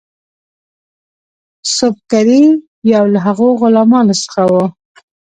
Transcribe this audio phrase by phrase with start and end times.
[1.75, 2.43] سُبکري
[2.93, 4.63] یو له هغو غلامانو څخه وو.